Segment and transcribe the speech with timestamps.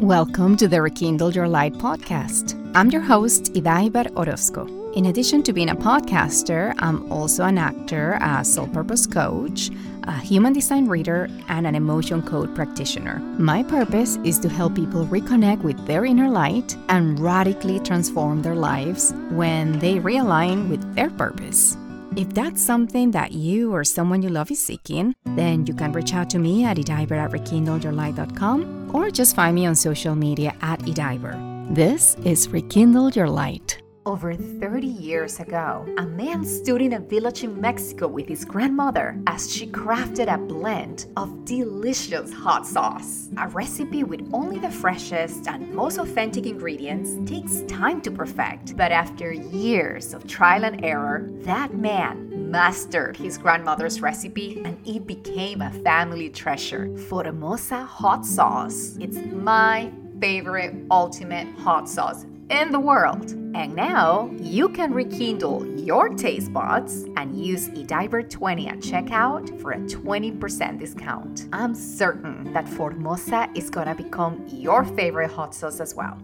[0.00, 2.58] Welcome to the Rekindle Your Light podcast.
[2.74, 4.64] I'm your host, Ydaiber Orozco.
[4.92, 9.68] In addition to being a podcaster, I'm also an actor, a soul purpose coach,
[10.04, 13.18] a human design reader, and an emotion code practitioner.
[13.38, 18.56] My purpose is to help people reconnect with their inner light and radically transform their
[18.56, 21.76] lives when they realign with their purpose.
[22.16, 26.14] If that's something that you or someone you love is seeking, then you can reach
[26.14, 30.80] out to me at ydaiber at rekindleyourlight.com or just find me on social media at
[30.80, 31.34] ydaiber.
[31.74, 33.80] This is Rekindle Your Light.
[34.06, 39.20] Over 30 years ago, a man stood in a village in Mexico with his grandmother
[39.26, 43.28] as she crafted a blend of delicious hot sauce.
[43.36, 48.90] A recipe with only the freshest and most authentic ingredients takes time to perfect, but
[48.90, 55.62] after years of trial and error, that man mastered his grandmother's recipe and it became
[55.62, 56.94] a family treasure.
[57.08, 58.96] Formosa hot sauce.
[59.00, 63.30] It's my favorite ultimate hot sauce in the world.
[63.54, 69.78] And now you can rekindle your taste buds and use eDiver20 at checkout for a
[69.78, 71.46] 20% discount.
[71.52, 76.18] I'm certain that Formosa is gonna become your favorite hot sauce as well.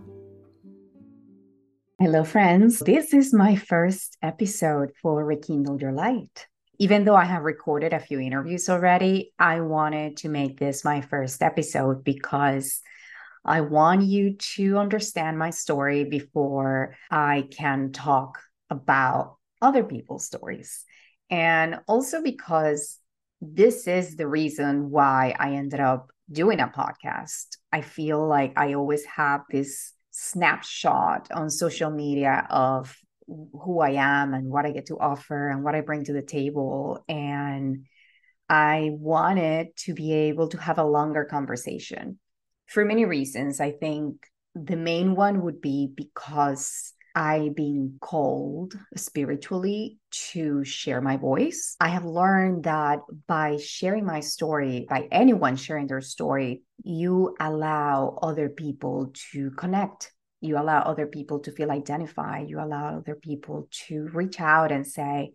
[1.98, 2.80] Hello, friends.
[2.80, 6.47] This is my first episode for Rekindle Your Light.
[6.78, 11.00] Even though I have recorded a few interviews already, I wanted to make this my
[11.00, 12.83] first episode because
[13.47, 20.84] I want you to understand my story before I can talk about other people's stories.
[21.31, 22.98] And also because
[23.41, 27.56] this is the reason why I ended up doing a podcast.
[27.72, 34.33] I feel like I always have this snapshot on social media of who I am
[34.33, 37.05] and what I get to offer and what I bring to the table.
[37.06, 37.84] And
[38.48, 42.19] I wanted to be able to have a longer conversation
[42.67, 43.61] for many reasons.
[43.61, 49.98] I think the main one would be because I being called spiritually
[50.31, 51.75] to share my voice.
[51.81, 58.19] I have learned that by sharing my story, by anyone sharing their story, you allow
[58.21, 60.12] other people to connect.
[60.43, 62.50] You allow other people to feel identified.
[62.50, 65.32] You allow other people to reach out and say,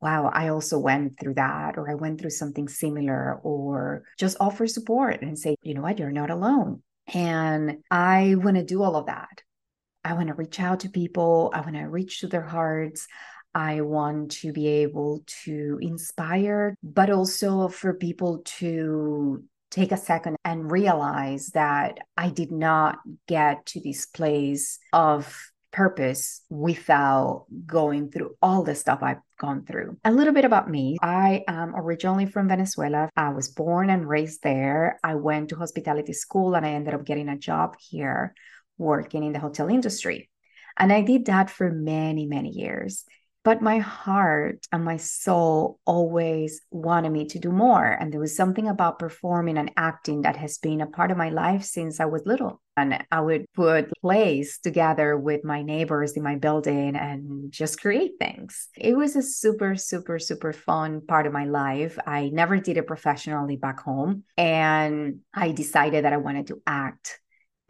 [0.00, 4.66] wow, I also went through that, or I went through something similar, or just offer
[4.66, 6.82] support and say, you know what, you're not alone.
[7.14, 9.42] And I want to do all of that.
[10.04, 13.06] I want to reach out to people, I want to reach to their hearts.
[13.54, 20.36] I want to be able to inspire, but also for people to take a second
[20.44, 28.36] and realize that I did not get to this place of purpose without going through
[28.42, 29.96] all the stuff I've gone through.
[30.04, 30.98] A little bit about me.
[31.00, 33.08] I am originally from Venezuela.
[33.16, 35.00] I was born and raised there.
[35.02, 38.34] I went to hospitality school and I ended up getting a job here
[38.78, 40.28] working in the hotel industry.
[40.78, 43.04] And I did that for many, many years.
[43.44, 47.84] But my heart and my soul always wanted me to do more.
[47.84, 51.30] And there was something about performing and acting that has been a part of my
[51.30, 52.60] life since I was little.
[52.76, 58.12] And I would put plays together with my neighbors in my building and just create
[58.20, 58.68] things.
[58.76, 61.98] It was a super, super, super fun part of my life.
[62.06, 64.22] I never did it professionally back home.
[64.38, 67.18] And I decided that I wanted to act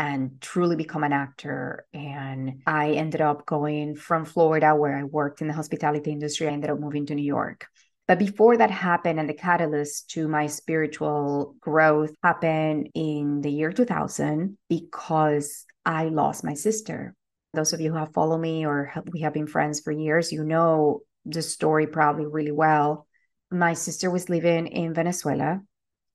[0.03, 1.87] and truly become an actor.
[1.95, 6.49] And I ended up going from Florida, where I worked in the hospitality industry.
[6.49, 7.69] I ended up moving to New York.
[8.09, 13.71] But before that happened, and the catalyst to my spiritual growth happened in the year
[13.71, 17.15] 2000 because I lost my sister.
[17.55, 20.43] Those of you who have followed me or we have been friends for years, you
[20.43, 23.07] know the story probably really well.
[23.53, 25.61] My sister was living in Venezuela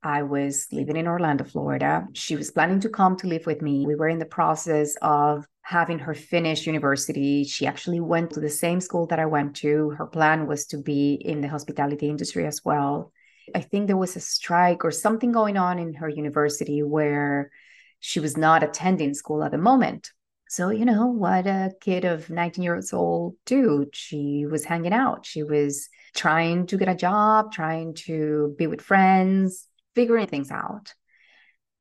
[0.04, 2.08] I was living in Orlando, Florida.
[2.14, 3.86] She was planning to come to live with me.
[3.86, 7.44] We were in the process of having her finish university.
[7.44, 9.90] She actually went to the same school that I went to.
[9.92, 13.12] Her plan was to be in the hospitality industry as well.
[13.56, 17.52] I think there was a strike or something going on in her university where
[18.00, 20.12] she was not attending school at the moment.
[20.50, 23.88] So, you know, what a kid of 19 years old do?
[23.92, 25.26] She was hanging out.
[25.26, 29.67] She was trying to get a job, trying to be with friends,
[29.98, 30.94] figuring things out.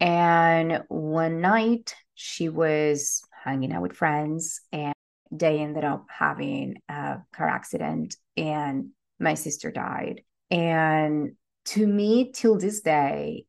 [0.00, 4.94] And one night she was hanging out with friends and
[5.30, 10.22] they ended up having a car accident and my sister died.
[10.50, 11.32] And
[11.66, 13.44] to me, till this day,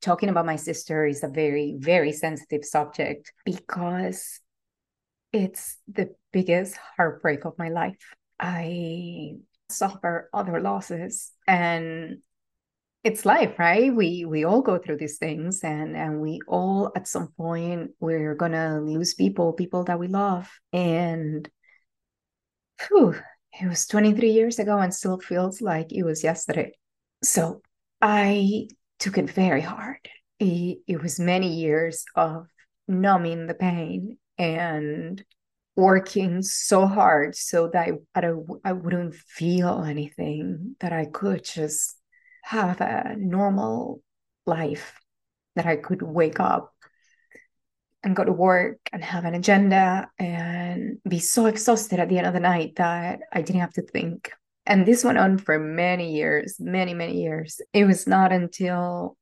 [0.00, 4.38] talking about my sister is a very, very sensitive subject because
[5.32, 8.14] it's the biggest heartbreak of my life.
[8.38, 9.32] I
[9.68, 12.18] suffer other losses and
[13.02, 13.94] it's life right?
[13.94, 18.34] We we all go through these things and and we all at some point we're
[18.34, 20.50] gonna lose people people that we love.
[20.72, 21.48] And
[22.88, 23.14] whew,
[23.60, 26.72] it was 23 years ago and still feels like it was yesterday.
[27.24, 27.62] So
[28.02, 28.68] i
[28.98, 30.08] took it very hard.
[30.38, 32.46] It, it was many years of
[32.88, 35.22] numbing the pain and
[35.76, 38.32] working so hard so that I, I,
[38.64, 41.99] I wouldn't feel anything that i could just
[42.50, 44.02] have a normal
[44.44, 44.98] life
[45.54, 46.74] that I could wake up
[48.02, 52.26] and go to work and have an agenda and be so exhausted at the end
[52.26, 54.32] of the night that I didn't have to think.
[54.66, 57.60] And this went on for many years, many, many years.
[57.72, 59.16] It was not until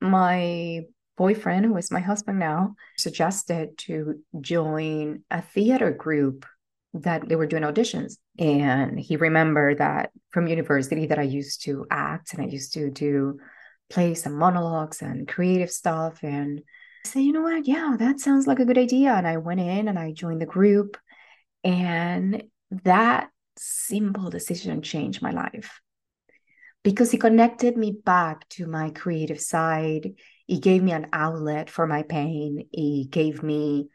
[0.00, 0.80] my
[1.16, 6.44] boyfriend, who is my husband now, suggested to join a theater group
[6.92, 8.16] that they were doing auditions.
[8.38, 12.90] And he remembered that from university that I used to act and I used to
[12.90, 13.38] do
[13.90, 16.22] plays and monologues and creative stuff.
[16.22, 16.60] And
[17.04, 17.66] I said, you know what?
[17.66, 19.12] Yeah, that sounds like a good idea.
[19.12, 20.96] And I went in and I joined the group.
[21.64, 22.44] And
[22.84, 25.80] that simple decision changed my life
[26.84, 30.12] because it connected me back to my creative side.
[30.46, 32.68] It gave me an outlet for my pain.
[32.72, 33.88] It gave me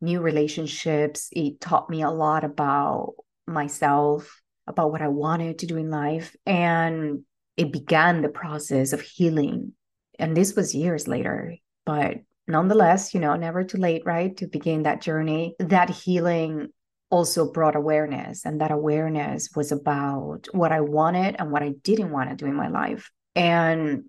[0.00, 1.28] new relationships.
[1.32, 3.14] It taught me a lot about
[3.46, 6.36] myself, about what I wanted to do in life.
[6.46, 7.24] And
[7.56, 9.72] it began the process of healing.
[10.18, 14.36] And this was years later, but nonetheless, you know, never too late, right?
[14.36, 15.54] To begin that journey.
[15.58, 16.68] That healing
[17.10, 22.10] also brought awareness, and that awareness was about what I wanted and what I didn't
[22.10, 23.10] want to do in my life.
[23.34, 24.04] And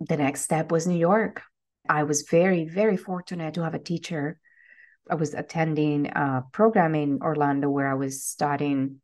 [0.00, 1.42] the next step was New York.
[1.88, 4.38] I was very, very fortunate to have a teacher
[5.10, 9.00] I was attending a program in Orlando where I was studying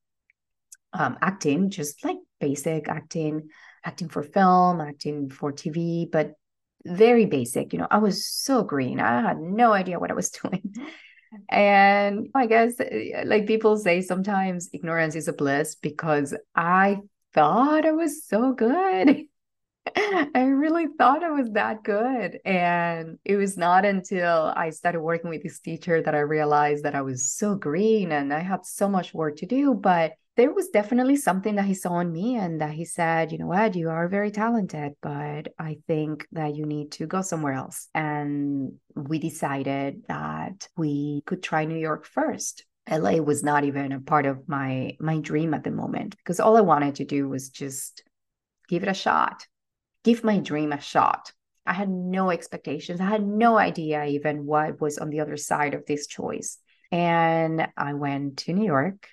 [0.93, 3.49] um, acting, just like basic acting,
[3.85, 6.33] acting for film, acting for TV, but
[6.85, 7.73] very basic.
[7.73, 9.01] You know, I was so green.
[9.01, 10.75] I had no idea what I was doing.
[11.49, 16.99] And I guess, eh, like people say, sometimes ignorance is a bliss because I
[17.35, 19.27] thought I was so good.
[19.97, 22.39] I really thought I was that good.
[22.45, 26.95] And it was not until I started working with this teacher that I realized that
[26.95, 29.75] I was so green and I had so much work to do.
[29.75, 33.39] But there was definitely something that he saw in me and that he said, you
[33.39, 37.53] know what, you are very talented, but I think that you need to go somewhere
[37.53, 37.89] else.
[37.95, 42.65] And we decided that we could try New York first.
[42.89, 46.57] LA was not even a part of my my dream at the moment because all
[46.57, 48.03] I wanted to do was just
[48.69, 49.47] give it a shot
[50.05, 51.33] give my dream a shot.
[51.67, 53.01] I had no expectations.
[53.01, 56.59] I had no idea even what was on the other side of this choice.
[56.91, 59.07] And I went to New York.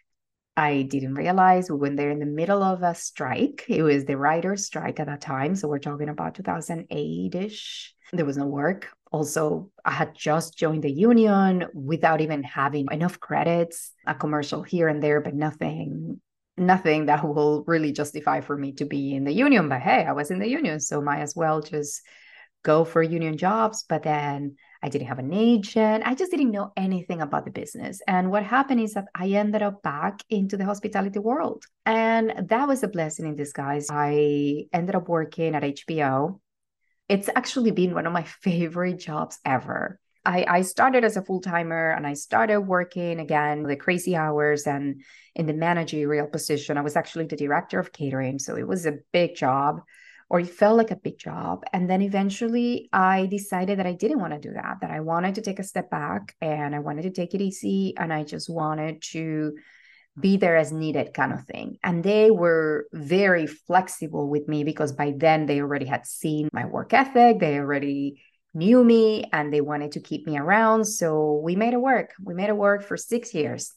[0.56, 3.66] I didn't realize we went there in the middle of a strike.
[3.68, 5.56] It was the writer's strike at that time.
[5.56, 7.94] So we're talking about 2008 ish.
[8.12, 8.88] There was no work.
[9.12, 14.88] Also, I had just joined the union without even having enough credits, a commercial here
[14.88, 16.20] and there, but nothing
[16.58, 19.70] nothing that will really justify for me to be in the union.
[19.70, 22.02] But hey, I was in the union, so might as well just
[22.64, 23.86] go for union jobs.
[23.88, 26.04] But then I didn't have an agent.
[26.06, 28.02] I just didn't know anything about the business.
[28.08, 31.66] And what happened is that I ended up back into the hospitality world.
[31.86, 33.88] And that was a blessing in disguise.
[33.90, 36.40] I ended up working at HBO.
[37.10, 40.00] It's actually been one of my favorite jobs ever.
[40.28, 44.68] I, I started as a full timer and I started working again the crazy hours
[44.68, 45.02] and
[45.36, 46.78] in the managerial position.
[46.78, 48.38] I was actually the director of catering.
[48.38, 49.80] So it was a big job
[50.30, 51.64] or it felt like a big job.
[51.72, 55.36] And then eventually I decided that I didn't want to do that, that I wanted
[55.36, 57.94] to take a step back and I wanted to take it easy.
[57.98, 59.54] And I just wanted to
[60.20, 61.78] be there as needed kind of thing.
[61.84, 66.66] And they were very flexible with me because by then they already had seen my
[66.66, 67.40] work ethic.
[67.40, 68.22] They already
[68.58, 70.86] knew me and they wanted to keep me around.
[70.86, 72.14] So we made it work.
[72.22, 73.72] We made it work for six years.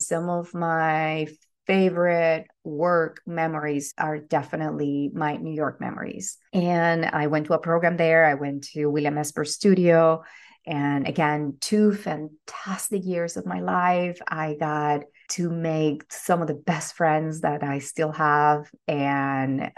[0.00, 1.28] Some of my
[1.66, 6.38] favorite work memories are definitely my New York memories.
[6.52, 8.24] And I went to a program there.
[8.24, 10.22] I went to William Esper Studio.
[10.66, 14.20] And again, two fantastic years of my life.
[14.26, 18.70] I got to make some of the best friends that I still have.
[18.86, 19.72] And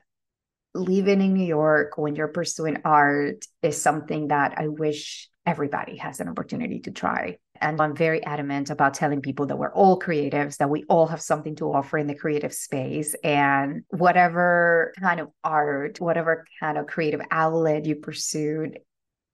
[0.75, 6.21] living in New York when you're pursuing art is something that I wish everybody has
[6.21, 7.37] an opportunity to try.
[7.61, 11.21] And I'm very adamant about telling people that we're all creatives, that we all have
[11.21, 13.15] something to offer in the creative space.
[13.23, 18.79] And whatever kind of art, whatever kind of creative outlet you pursued,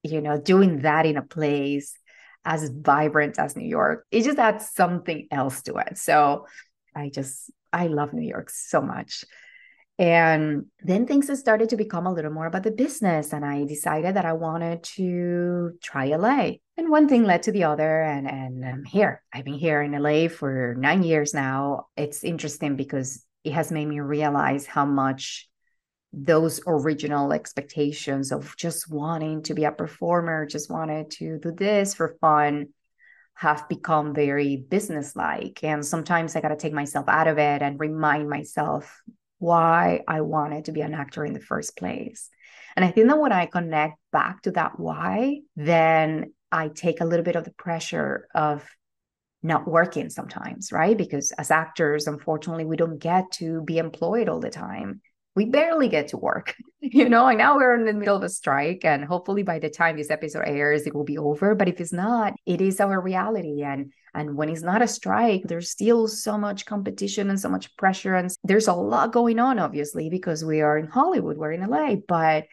[0.02, 1.94] you know, doing that in a place
[2.44, 5.96] as vibrant as New York, it just adds something else to it.
[5.96, 6.46] So
[6.94, 9.24] I just, I love New York so much.
[10.00, 13.34] And then things started to become a little more about the business.
[13.34, 16.52] And I decided that I wanted to try LA.
[16.78, 18.00] And one thing led to the other.
[18.00, 19.22] And, and I'm here.
[19.30, 21.88] I've been here in LA for nine years now.
[21.98, 25.50] It's interesting because it has made me realize how much
[26.14, 31.92] those original expectations of just wanting to be a performer, just wanted to do this
[31.92, 32.68] for fun,
[33.34, 35.62] have become very businesslike.
[35.62, 39.02] And sometimes I got to take myself out of it and remind myself
[39.40, 42.30] why I wanted to be an actor in the first place.
[42.76, 47.04] And I think that when I connect back to that why, then I take a
[47.04, 48.64] little bit of the pressure of
[49.42, 50.96] not working sometimes, right?
[50.96, 55.00] Because as actors, unfortunately, we don't get to be employed all the time
[55.34, 57.26] we barely get to work, you know.
[57.26, 60.10] And now we're in the middle of a strike, and hopefully by the time this
[60.10, 61.54] episode airs, it will be over.
[61.54, 63.62] But if it's not, it is our reality.
[63.62, 67.76] And and when it's not a strike, there's still so much competition and so much
[67.76, 71.68] pressure, and there's a lot going on, obviously, because we are in Hollywood, we're in
[71.68, 72.46] LA, but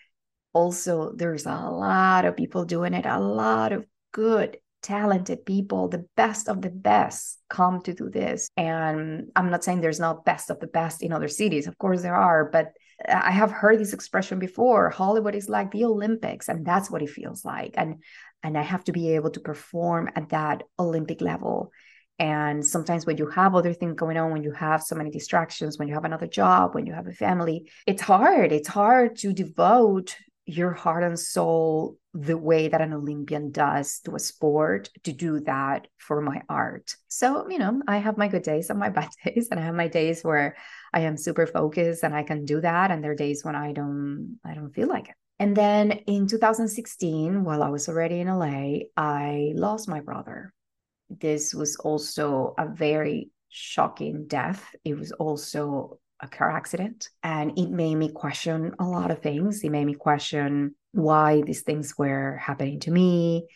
[0.53, 6.05] also there's a lot of people doing it, a lot of good talented people, the
[6.15, 8.49] best of the best come to do this.
[8.57, 11.67] And I'm not saying there's not best of the best in other cities.
[11.67, 12.73] Of course there are, but
[13.07, 14.89] I have heard this expression before.
[14.89, 17.73] Hollywood is like the Olympics, and that's what it feels like.
[17.77, 18.01] And
[18.43, 21.71] and I have to be able to perform at that Olympic level.
[22.19, 25.77] And sometimes when you have other things going on, when you have so many distractions,
[25.77, 28.51] when you have another job, when you have a family, it's hard.
[28.51, 30.15] It's hard to devote
[30.47, 35.41] your heart and soul the way that an Olympian does to a sport to do
[35.41, 36.95] that for my art.
[37.09, 39.75] So, you know, I have my good days and my bad days, and I have
[39.75, 40.55] my days where
[40.93, 42.91] I am super focused and I can do that.
[42.91, 45.15] And there are days when I don't, I don't feel like it.
[45.39, 50.53] And then in 2016, while I was already in LA, I lost my brother.
[51.09, 54.73] This was also a very shocking death.
[54.83, 59.63] It was also a car accident and it made me question a lot of things.
[59.63, 63.47] It made me question why these things were happening to me.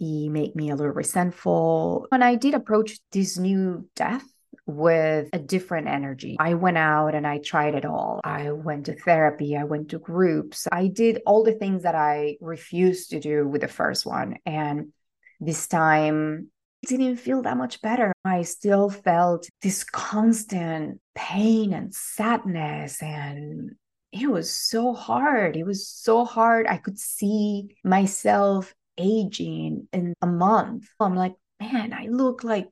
[0.00, 2.06] It made me a little resentful.
[2.12, 4.24] And I did approach this new death
[4.66, 6.36] with a different energy.
[6.40, 8.20] I went out and I tried it all.
[8.24, 12.36] I went to therapy, I went to groups, I did all the things that I
[12.40, 14.36] refused to do with the first one.
[14.44, 14.92] And
[15.38, 16.50] this time
[16.86, 18.12] didn't feel that much better.
[18.24, 23.72] I still felt this constant pain and sadness and
[24.12, 25.56] it was so hard.
[25.56, 26.66] It was so hard.
[26.66, 30.88] I could see myself aging in a month.
[31.00, 32.68] I'm like, man, I look like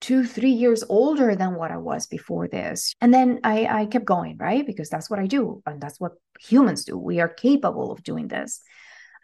[0.00, 2.92] two, three years older than what I was before this.
[3.00, 4.66] And then I, I kept going, right?
[4.66, 5.62] Because that's what I do.
[5.64, 6.98] And that's what humans do.
[6.98, 8.60] We are capable of doing this.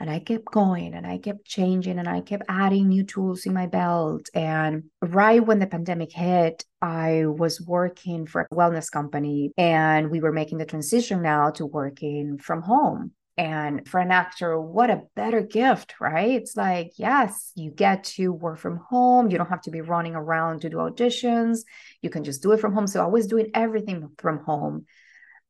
[0.00, 3.52] And I kept going and I kept changing and I kept adding new tools in
[3.52, 4.28] my belt.
[4.32, 10.20] And right when the pandemic hit, I was working for a wellness company and we
[10.20, 13.12] were making the transition now to working from home.
[13.36, 16.30] And for an actor, what a better gift, right?
[16.30, 19.30] It's like, yes, you get to work from home.
[19.30, 21.60] You don't have to be running around to do auditions.
[22.02, 22.88] You can just do it from home.
[22.88, 24.86] So I was doing everything from home.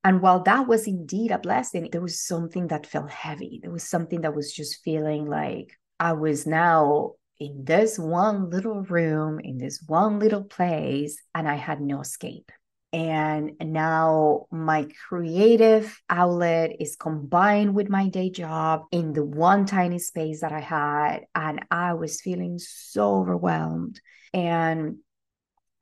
[0.05, 3.59] And while that was indeed a blessing, there was something that felt heavy.
[3.62, 8.83] There was something that was just feeling like I was now in this one little
[8.83, 12.50] room, in this one little place, and I had no escape.
[12.93, 19.99] And now my creative outlet is combined with my day job in the one tiny
[19.99, 21.21] space that I had.
[21.35, 24.00] And I was feeling so overwhelmed.
[24.33, 24.99] And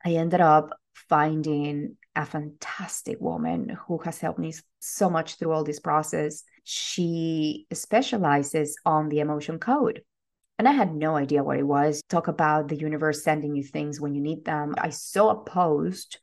[0.03, 5.63] I ended up finding a fantastic woman who has helped me so much through all
[5.63, 6.43] this process.
[6.63, 10.01] She specializes on the emotion code.
[10.57, 12.01] And I had no idea what it was.
[12.09, 14.73] Talk about the universe sending you things when you need them.
[14.79, 16.19] I saw a post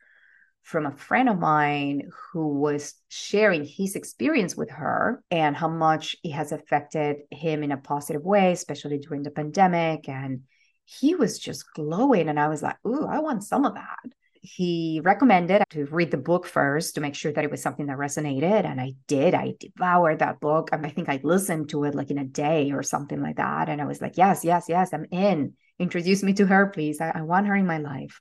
[0.62, 6.16] from a friend of mine who was sharing his experience with her and how much
[6.24, 10.08] it has affected him in a positive way, especially during the pandemic.
[10.08, 10.40] And
[10.84, 12.28] he was just glowing.
[12.28, 14.00] And I was like, ooh, I want some of that
[14.44, 17.96] he recommended to read the book first to make sure that it was something that
[17.96, 18.66] resonated.
[18.66, 19.32] And I did.
[19.32, 20.68] I devoured that book.
[20.70, 23.70] And I think I listened to it like in a day or something like that.
[23.70, 25.54] And I was like, yes, yes, yes, I'm in.
[25.78, 27.00] Introduce me to her, please.
[27.00, 28.20] I, I want her in my life.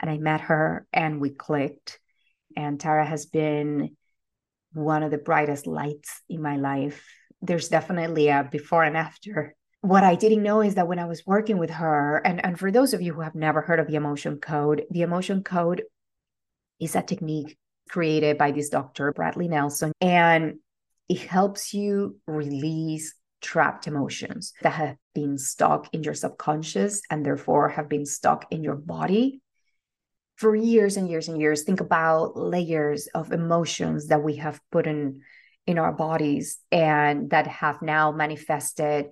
[0.00, 2.00] And I met her and we clicked.
[2.56, 3.96] And Tara has been
[4.72, 7.06] one of the brightest lights in my life.
[7.42, 11.26] There's definitely a before and after what I didn't know is that when I was
[11.26, 13.94] working with her, and, and for those of you who have never heard of the
[13.94, 15.82] emotion code, the emotion code
[16.78, 17.56] is a technique
[17.88, 20.56] created by this doctor, Bradley Nelson, and
[21.08, 27.70] it helps you release trapped emotions that have been stuck in your subconscious and therefore
[27.70, 29.40] have been stuck in your body
[30.36, 31.62] for years and years and years.
[31.62, 35.22] Think about layers of emotions that we have put in
[35.66, 39.06] in our bodies and that have now manifested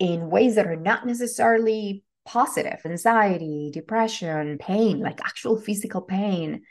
[0.00, 6.62] in ways that are not necessarily positive anxiety depression pain like actual physical pain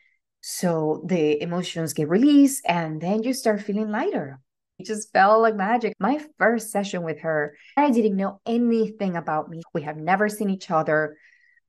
[0.41, 4.39] so the emotions get released and then you start feeling lighter
[4.79, 5.93] it just felt like magic.
[5.99, 9.61] My first session with her, I didn't know anything about me.
[9.73, 11.17] We have never seen each other.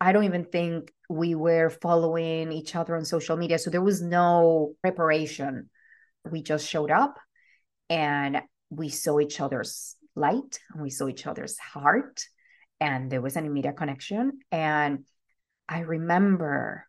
[0.01, 3.59] I don't even think we were following each other on social media.
[3.59, 5.69] So there was no preparation.
[6.31, 7.19] We just showed up
[7.89, 12.25] and we saw each other's light and we saw each other's heart.
[12.81, 14.39] And there was an immediate connection.
[14.51, 15.05] And
[15.69, 16.87] I remember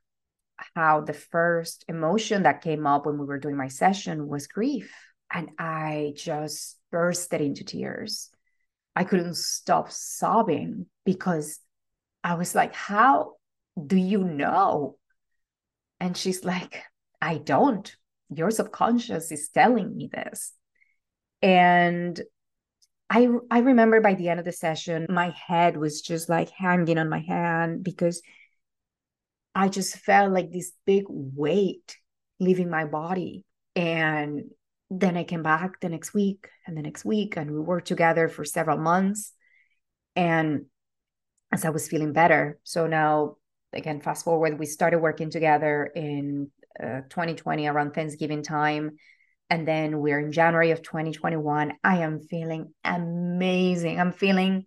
[0.76, 4.94] how the first emotion that came up when we were doing my session was grief
[5.34, 8.30] and I just bursted into tears.
[8.96, 11.60] I couldn't stop sobbing because
[12.24, 13.34] I was like, How
[13.86, 14.98] do you know?
[16.00, 16.84] And she's like,
[17.22, 17.96] I don't.
[18.34, 20.54] Your subconscious is telling me this.
[21.42, 22.20] And
[23.12, 26.98] I I remember by the end of the session, my head was just like hanging
[26.98, 28.22] on my hand because
[29.54, 31.98] I just felt like this big weight
[32.40, 33.44] leaving my body.
[33.76, 34.46] And
[34.90, 38.30] then I came back the next week and the next week, and we worked together
[38.30, 39.34] for several months.
[40.16, 40.68] And
[41.52, 43.36] as I was feeling better, so now
[43.74, 46.50] again, fast forward, we started working together in
[46.82, 48.92] uh, 2020 around Thanksgiving time.
[49.52, 51.74] And then we're in January of 2021.
[51.84, 54.00] I am feeling amazing.
[54.00, 54.66] I'm feeling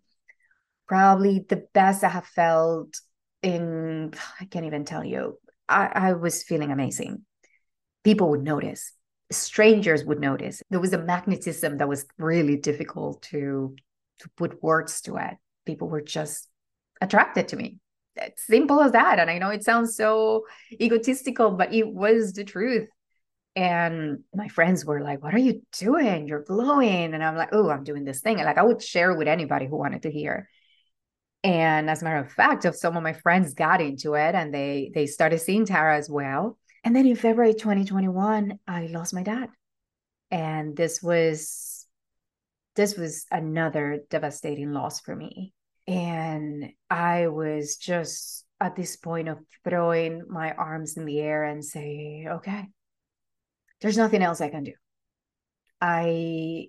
[0.86, 3.00] probably the best I have felt
[3.42, 5.38] in, I can't even tell you.
[5.68, 7.24] I, I was feeling amazing.
[8.04, 8.92] People would notice
[9.30, 10.62] strangers would notice.
[10.70, 13.74] There was a magnetism that was really difficult to
[14.20, 15.34] to put words to it.
[15.66, 16.48] People were just
[17.00, 17.78] attracted to me.
[18.16, 19.18] It's simple as that.
[19.18, 20.44] And I know it sounds so
[20.80, 22.88] egotistical, but it was the truth.
[23.56, 26.26] And my friends were like, What are you doing?
[26.26, 27.14] You're glowing.
[27.14, 28.36] And I'm like, Oh, I'm doing this thing.
[28.36, 30.48] And like I would share with anybody who wanted to hear.
[31.44, 34.52] And as a matter of fact, of some of my friends got into it and
[34.52, 36.58] they they started seeing Tara as well.
[36.82, 39.50] And then in February 2021, I lost my dad.
[40.30, 41.86] And this was
[42.76, 45.52] this was another devastating loss for me.
[45.86, 51.64] And I was just at this point of throwing my arms in the air and
[51.64, 52.64] say, okay,
[53.80, 54.72] there's nothing else I can do.
[55.80, 56.68] I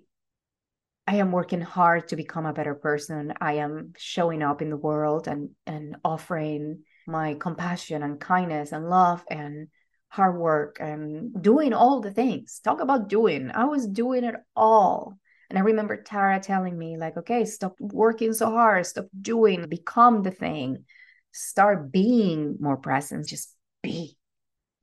[1.08, 3.32] I am working hard to become a better person.
[3.40, 8.90] I am showing up in the world and and offering my compassion and kindness and
[8.90, 9.68] love and
[10.08, 12.60] hard work and doing all the things.
[12.62, 13.50] Talk about doing.
[13.50, 15.18] I was doing it all.
[15.48, 20.22] And I remember Tara telling me, like, okay, stop working so hard, stop doing, become
[20.22, 20.84] the thing,
[21.32, 24.15] start being more present, just be.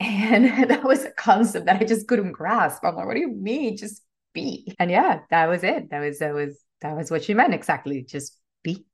[0.04, 2.84] And that was a concept that I just couldn't grasp.
[2.84, 3.78] I'm like, what do you mean?
[3.78, 4.02] Just
[4.34, 4.74] be.
[4.80, 5.90] And yeah, that was it.
[5.92, 8.04] That was that was that was what she meant exactly.
[8.04, 8.86] Just be,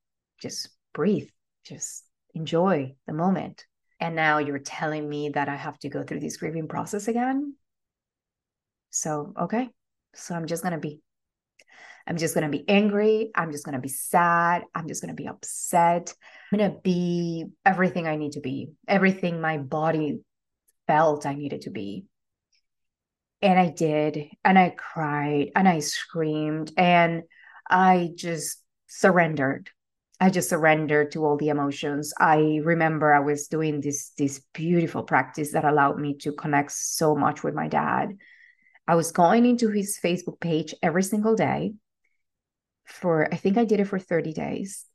[0.41, 1.29] just breathe,
[1.63, 3.65] just enjoy the moment
[3.99, 7.55] and now you're telling me that I have to go through this grieving process again.
[8.91, 9.69] So, okay.
[10.15, 11.01] So I'm just going to be
[12.07, 13.29] I'm just going to be angry.
[13.35, 14.63] I'm just going to be sad.
[14.73, 16.11] I'm just going to be upset.
[16.51, 20.21] I'm going to be everything I need to be, everything my body
[20.89, 22.05] felt I needed to be.
[23.43, 24.25] And I did.
[24.43, 27.23] And I cried and I screamed and
[27.69, 29.69] I just surrendered.
[30.19, 32.11] I just surrendered to all the emotions.
[32.19, 37.15] I remember I was doing this this beautiful practice that allowed me to connect so
[37.15, 38.17] much with my dad.
[38.87, 41.73] I was going into his Facebook page every single day
[42.85, 44.85] for I think I did it for 30 days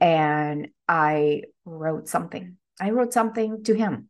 [0.00, 2.56] and I wrote something.
[2.80, 4.08] I wrote something to him.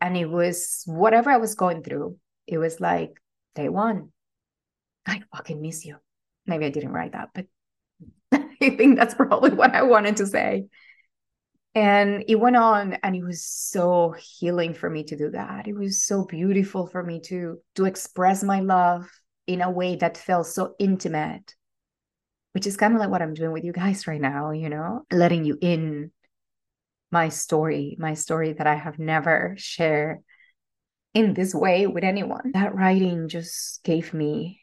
[0.00, 2.18] And it was whatever I was going through.
[2.46, 3.20] It was like
[3.54, 4.10] day 1.
[5.06, 5.96] I fucking miss you.
[6.46, 7.46] Maybe I didn't write that, but
[8.32, 10.66] I think that's probably what I wanted to say.
[11.74, 15.68] And it went on and it was so healing for me to do that.
[15.68, 19.06] It was so beautiful for me to to express my love
[19.46, 21.54] in a way that felt so intimate.
[22.52, 25.02] Which is kind of like what I'm doing with you guys right now, you know,
[25.12, 26.10] letting you in
[27.10, 30.18] my story, my story that I have never shared
[31.14, 32.52] in this way with anyone.
[32.52, 34.60] That writing just gave me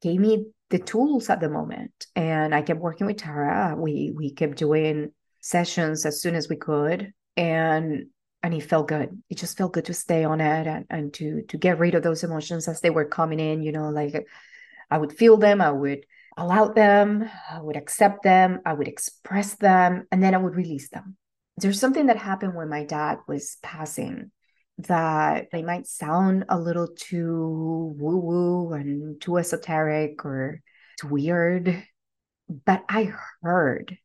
[0.00, 2.06] gave me the tools at the moment.
[2.14, 3.74] And I kept working with Tara.
[3.78, 7.12] We we kept doing sessions as soon as we could.
[7.36, 8.06] And
[8.42, 9.22] and it felt good.
[9.28, 12.02] It just felt good to stay on it and, and to to get rid of
[12.02, 14.26] those emotions as they were coming in, you know, like
[14.90, 19.54] I would feel them, I would allow them, I would accept them, I would express
[19.56, 21.17] them, and then I would release them.
[21.60, 24.30] There's something that happened when my dad was passing
[24.78, 30.60] that they might sound a little too woo woo and too esoteric or
[30.94, 31.84] it's weird.
[32.64, 33.98] But I heard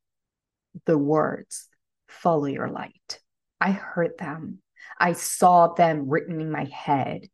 [0.86, 1.68] the words,
[2.08, 3.20] follow your light.
[3.62, 4.60] I heard them.
[5.00, 7.28] I saw them written in my head.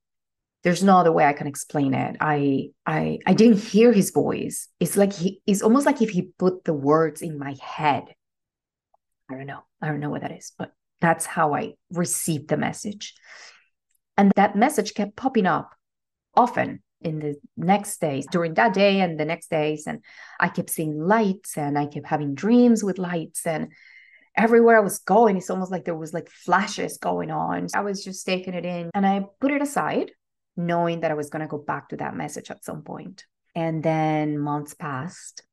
[0.64, 2.18] There's no other way I can explain it.
[2.20, 4.68] I I I didn't hear his voice.
[4.82, 8.04] It's like he it's almost like if he put the words in my head.
[9.30, 9.62] I don't know.
[9.82, 13.14] I don't know what that is, but that's how I received the message.
[14.18, 15.72] And that message kept popping up
[16.36, 19.88] often in the next days, during that day and the next days.
[19.88, 20.04] And
[20.40, 23.46] I kept seeing lights and I kept having dreams with lights.
[23.46, 23.72] And
[24.36, 27.68] everywhere I was going, it's almost like there was like flashes going on.
[27.74, 30.12] I was just taking it in and I put it aside,
[30.58, 33.26] knowing that I was going to go back to that message at some point.
[33.56, 35.44] And then months passed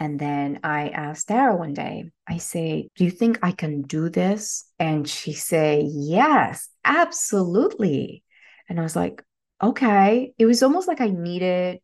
[0.00, 4.08] and then I asked Tara one day, I say, Do you think I can do
[4.08, 4.64] this?
[4.78, 8.24] And she say, Yes, absolutely.
[8.68, 9.22] And I was like,
[9.62, 10.32] okay.
[10.38, 11.80] It was almost like I needed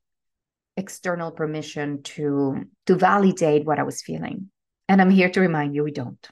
[0.78, 4.50] external permission to to validate what I was feeling.
[4.88, 6.26] And I'm here to remind you we don't.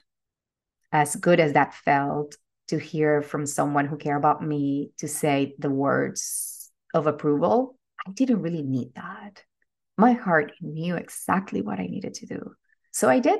[0.91, 2.35] As good as that felt
[2.69, 8.11] to hear from someone who care about me to say the words of approval, I
[8.11, 9.43] didn't really need that
[9.97, 12.51] my heart knew exactly what I needed to do.
[12.91, 13.39] So I did.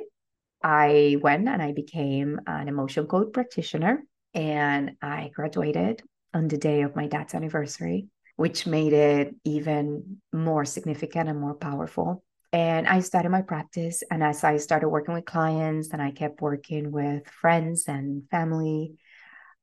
[0.62, 6.02] I went and I became an emotion code practitioner and I graduated
[6.34, 11.54] on the day of my dad's anniversary, which made it even more significant and more
[11.54, 12.22] powerful.
[12.52, 14.02] And I started my practice.
[14.10, 18.94] And as I started working with clients and I kept working with friends and family,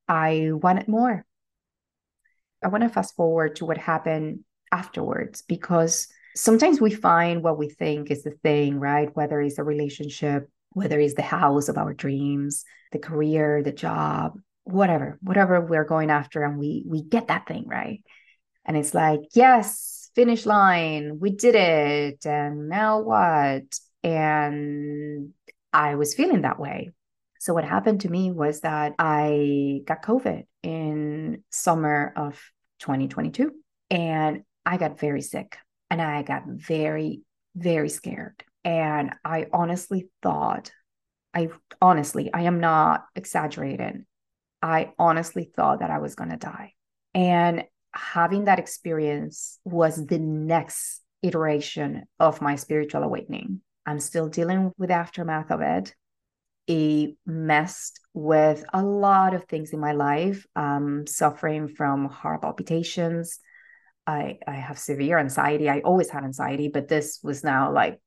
[0.06, 1.24] I wanted more.
[2.62, 7.68] I want to fast forward to what happened afterwards because sometimes we find what we
[7.68, 9.14] think is the thing, right?
[9.14, 14.38] Whether it's a relationship, whether it's the house of our dreams, the career, the job,
[14.64, 18.02] whatever, whatever we're going after, and we we get that thing, right?
[18.64, 22.26] And it's like, yes, finish line, we did it.
[22.26, 23.78] And now what?
[24.02, 25.32] And
[25.72, 26.90] I was feeling that way.
[27.40, 32.40] So what happened to me was that I got COVID in summer of
[32.78, 33.52] 2022
[33.90, 35.58] and I got very sick
[35.90, 37.22] and I got very,
[37.54, 38.42] very scared.
[38.64, 40.70] And I honestly thought,
[41.34, 41.48] I
[41.80, 44.06] honestly, I am not exaggerating.
[44.62, 46.72] I honestly thought that I was going to die.
[47.14, 53.60] And having that experience was the next iteration of my spiritual awakening.
[53.86, 55.94] I'm still dealing with the aftermath of it.
[56.66, 63.38] It messed with a lot of things in my life, um, suffering from heart palpitations,
[64.06, 65.68] I I have severe anxiety.
[65.68, 68.00] I always had anxiety, but this was now like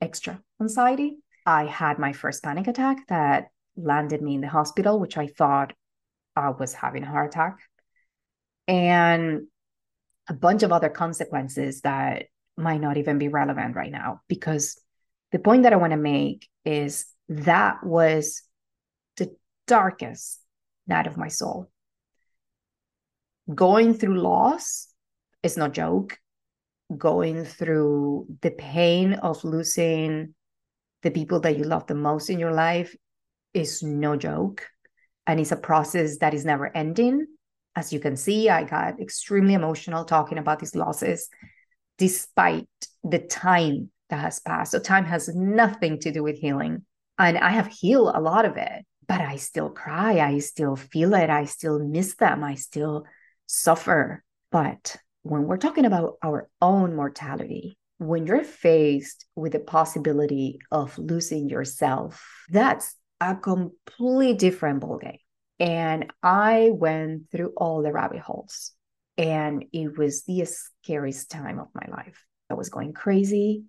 [0.00, 1.18] extra anxiety.
[1.46, 5.72] I had my first panic attack that landed me in the hospital, which I thought
[6.36, 7.58] I was having a heart attack,
[8.66, 9.46] and
[10.28, 14.20] a bunch of other consequences that might not even be relevant right now.
[14.28, 14.80] Because
[15.32, 18.42] the point that I want to make is that was
[19.16, 19.34] the
[19.66, 20.40] darkest
[20.86, 21.70] night of my soul
[23.54, 24.92] going through loss
[25.42, 26.18] is no joke.
[26.96, 30.34] Going through the pain of losing
[31.02, 32.94] the people that you love the most in your life
[33.54, 34.66] is no joke.
[35.26, 37.26] And it's a process that is never ending.
[37.76, 41.28] As you can see, I got extremely emotional talking about these losses,
[41.98, 42.68] despite
[43.04, 44.72] the time that has passed.
[44.72, 46.84] So, time has nothing to do with healing.
[47.18, 50.18] And I have healed a lot of it, but I still cry.
[50.18, 51.28] I still feel it.
[51.28, 52.42] I still miss them.
[52.42, 53.04] I still
[53.48, 54.22] suffer.
[54.52, 60.96] But when we're talking about our own mortality, when you're faced with the possibility of
[60.96, 65.18] losing yourself, that's a completely different ballgame.
[65.58, 68.72] And I went through all the rabbit holes,
[69.16, 72.24] and it was the scariest time of my life.
[72.48, 73.64] I was going crazy.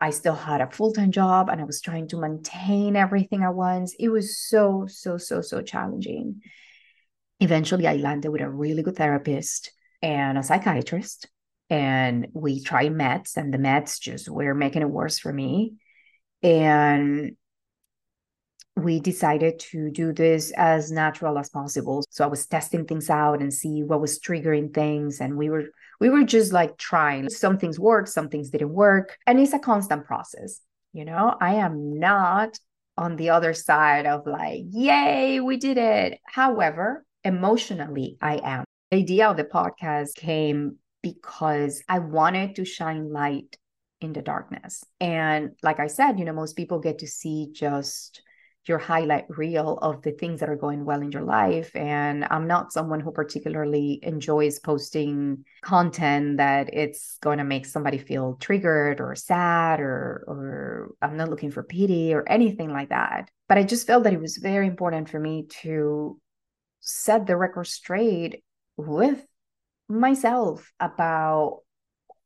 [0.00, 3.54] I still had a full time job and I was trying to maintain everything at
[3.54, 3.94] once.
[3.98, 6.40] It was so, so, so, so challenging.
[7.40, 9.72] Eventually, I landed with a really good therapist
[10.02, 11.28] and a psychiatrist.
[11.70, 15.74] And we tried meds, and the meds just were making it worse for me.
[16.42, 17.36] And
[18.74, 22.04] we decided to do this as natural as possible.
[22.10, 25.20] So I was testing things out and see what was triggering things.
[25.20, 25.64] And we were
[26.00, 27.28] we were just like trying.
[27.28, 29.18] Some things worked, some things didn't work.
[29.26, 30.60] And it's a constant process.
[30.92, 32.58] You know, I am not
[32.96, 36.18] on the other side of like, yay, we did it.
[36.24, 38.64] However, emotionally I am.
[38.90, 43.56] The idea of the podcast came because I wanted to shine light
[44.00, 44.84] in the darkness.
[45.00, 48.22] And like I said, you know, most people get to see just
[48.68, 51.74] your highlight reel of the things that are going well in your life.
[51.74, 57.98] And I'm not someone who particularly enjoys posting content that it's going to make somebody
[57.98, 63.30] feel triggered or sad or or I'm not looking for pity or anything like that.
[63.48, 66.20] But I just felt that it was very important for me to
[66.80, 68.44] set the record straight
[68.76, 69.24] with
[69.88, 71.60] myself about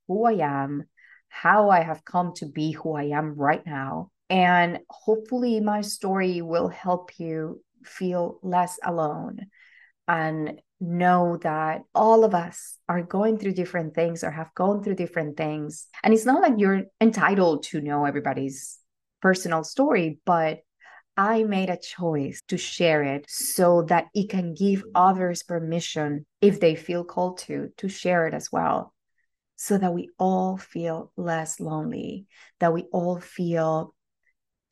[0.09, 0.85] who I am,
[1.29, 4.11] how I have come to be who I am right now.
[4.29, 9.47] And hopefully, my story will help you feel less alone
[10.09, 14.97] and know that all of us are going through different things or have gone through
[14.97, 15.87] different things.
[16.03, 18.79] And it's not like you're entitled to know everybody's
[19.21, 20.59] personal story, but
[21.17, 26.61] I made a choice to share it so that it can give others permission, if
[26.61, 28.95] they feel called to, to share it as well.
[29.57, 32.27] So that we all feel less lonely,
[32.61, 33.95] that we all feel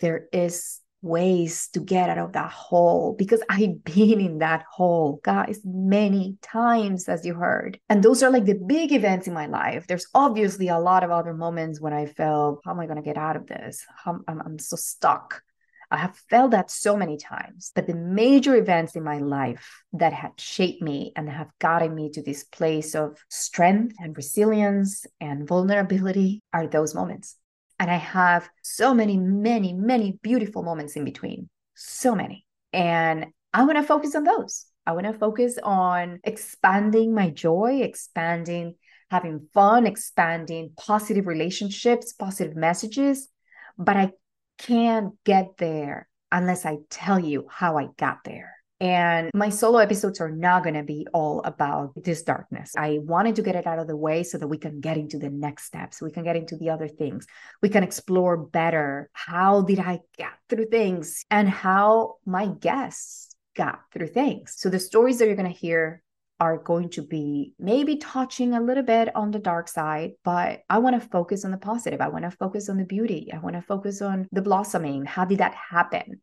[0.00, 5.20] there is ways to get out of that hole because I've been in that hole,
[5.22, 7.78] guys, many times, as you heard.
[7.88, 9.86] And those are like the big events in my life.
[9.86, 13.02] There's obviously a lot of other moments when I felt, how am I going to
[13.02, 13.84] get out of this?
[14.04, 15.42] I'm, I'm so stuck.
[15.90, 17.72] I have felt that so many times.
[17.74, 22.10] But the major events in my life that have shaped me and have gotten me
[22.10, 27.36] to this place of strength and resilience and vulnerability are those moments.
[27.78, 31.48] And I have so many, many, many beautiful moments in between.
[31.74, 32.46] So many.
[32.72, 34.66] And I want to focus on those.
[34.86, 38.74] I want to focus on expanding my joy, expanding
[39.10, 43.28] having fun, expanding positive relationships, positive messages.
[43.76, 44.12] But I
[44.60, 48.54] can't get there unless I tell you how I got there.
[48.78, 52.72] And my solo episodes are not going to be all about this darkness.
[52.78, 55.18] I wanted to get it out of the way so that we can get into
[55.18, 56.00] the next steps.
[56.00, 57.26] We can get into the other things.
[57.60, 63.80] We can explore better how did I get through things and how my guests got
[63.92, 64.54] through things.
[64.56, 66.02] So the stories that you're going to hear
[66.40, 70.78] are going to be maybe touching a little bit on the dark side, but I
[70.78, 72.00] want to focus on the positive.
[72.00, 73.30] I want to focus on the beauty.
[73.32, 75.04] I want to focus on the blossoming.
[75.04, 76.22] How did that happen?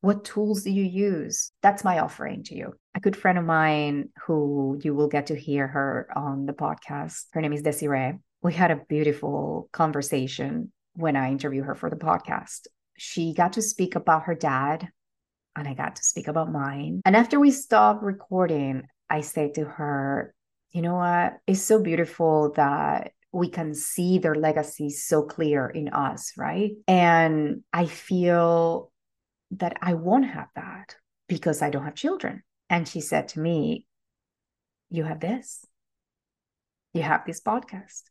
[0.00, 1.52] What tools do you use?
[1.62, 2.72] That's my offering to you.
[2.94, 7.26] A good friend of mine who you will get to hear her on the podcast.
[7.32, 8.18] Her name is Desiree.
[8.42, 12.66] We had a beautiful conversation when I interviewed her for the podcast.
[12.96, 14.88] She got to speak about her dad,
[15.54, 17.02] and I got to speak about mine.
[17.04, 20.32] And after we stopped recording, I said to her,
[20.70, 21.38] you know what?
[21.46, 26.72] It's so beautiful that we can see their legacy so clear in us, right?
[26.86, 28.92] And I feel
[29.52, 30.96] that I won't have that
[31.28, 32.42] because I don't have children.
[32.68, 33.86] And she said to me,
[34.90, 35.64] You have this.
[36.92, 38.02] You have this podcast.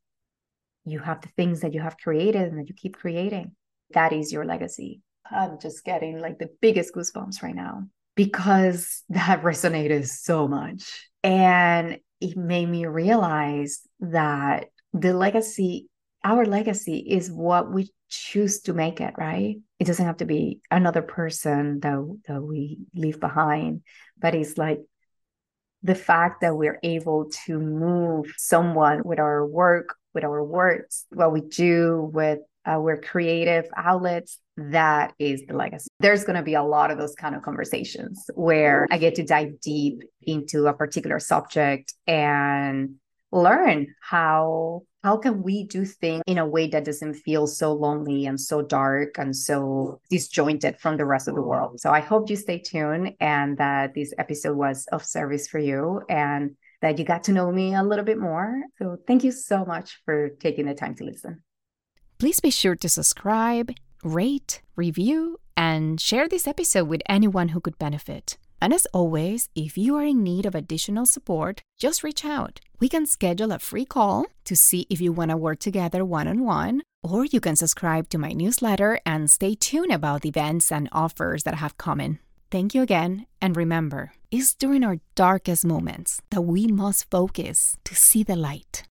[0.85, 3.55] You have the things that you have created and that you keep creating.
[3.91, 5.01] That is your legacy.
[5.29, 7.87] I'm just getting like the biggest goosebumps right now
[8.19, 11.07] because that resonated so much.
[11.23, 15.87] And it made me realize that the legacy,
[16.25, 19.55] our legacy is what we choose to make it, right?
[19.79, 23.83] It doesn't have to be another person that, that we leave behind,
[24.17, 24.81] but it's like
[25.83, 31.31] the fact that we're able to move someone with our work, with our words, what
[31.31, 35.87] we do, with our creative outlets, that is the legacy.
[35.99, 39.23] There's going to be a lot of those kind of conversations where I get to
[39.23, 42.95] dive deep into a particular subject and
[43.31, 48.25] learn how how can we do things in a way that doesn't feel so lonely
[48.25, 51.79] and so dark and so disjointed from the rest of the world.
[51.79, 56.01] So i hope you stay tuned and that this episode was of service for you
[56.09, 58.61] and that you got to know me a little bit more.
[58.77, 61.43] So thank you so much for taking the time to listen.
[62.17, 63.71] Please be sure to subscribe
[64.03, 68.37] rate, review, and share this episode with anyone who could benefit.
[68.61, 72.59] And as always, if you are in need of additional support, just reach out.
[72.79, 76.27] We can schedule a free call to see if you want to work together one
[76.27, 80.89] on one, or you can subscribe to my newsletter and stay tuned about events and
[80.91, 82.19] offers that have coming.
[82.51, 87.95] Thank you again, and remember, it's during our darkest moments that we must focus to
[87.95, 88.88] see the light.